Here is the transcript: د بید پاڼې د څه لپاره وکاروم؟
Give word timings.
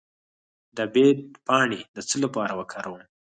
د 0.77 0.79
بید 0.93 1.19
پاڼې 1.47 1.79
د 1.95 1.97
څه 2.09 2.15
لپاره 2.23 2.53
وکاروم؟ 2.59 3.01